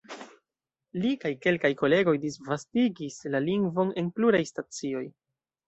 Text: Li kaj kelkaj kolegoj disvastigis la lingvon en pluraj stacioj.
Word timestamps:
Li 1.03 1.11
kaj 1.23 1.31
kelkaj 1.43 1.71
kolegoj 1.83 2.15
disvastigis 2.25 3.21
la 3.37 3.45
lingvon 3.47 3.95
en 4.05 4.13
pluraj 4.19 4.43
stacioj. 4.55 5.07